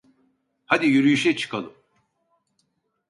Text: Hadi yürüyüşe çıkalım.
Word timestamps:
Hadi 0.65 0.87
yürüyüşe 0.87 1.35
çıkalım. 1.35 1.73